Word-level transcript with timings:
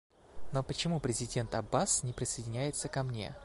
Но 0.51 0.63
почему 0.63 0.99
президент 0.99 1.53
Аббас 1.53 2.01
не 2.01 2.11
присоединяется 2.11 2.89
ко 2.89 3.03
мне? 3.03 3.35